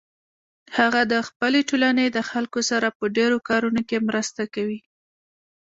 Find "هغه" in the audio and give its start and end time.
0.77-1.01